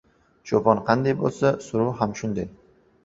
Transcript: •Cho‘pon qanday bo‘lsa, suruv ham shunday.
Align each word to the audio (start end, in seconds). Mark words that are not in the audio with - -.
•Cho‘pon 0.51 0.79
qanday 0.87 1.15
bo‘lsa, 1.19 1.53
suruv 1.67 1.93
ham 2.01 2.17
shunday. 2.23 2.49